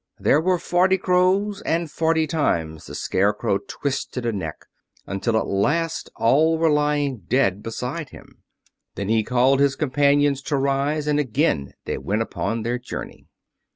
There 0.19 0.41
were 0.41 0.57
forty 0.57 0.97
crows, 0.97 1.61
and 1.61 1.91
forty 1.91 2.25
times 2.25 2.87
the 2.87 2.95
Scarecrow 2.95 3.59
twisted 3.67 4.25
a 4.25 4.31
neck, 4.31 4.65
until 5.05 5.37
at 5.37 5.45
last 5.45 6.09
all 6.15 6.57
were 6.57 6.71
lying 6.71 7.17
dead 7.27 7.61
beside 7.61 8.09
him. 8.09 8.41
Then 8.95 9.09
he 9.09 9.23
called 9.23 9.59
to 9.59 9.63
his 9.65 9.75
companions 9.75 10.41
to 10.49 10.57
rise, 10.57 11.05
and 11.05 11.19
again 11.19 11.73
they 11.85 11.99
went 11.99 12.23
upon 12.23 12.63
their 12.63 12.79
journey. 12.79 13.27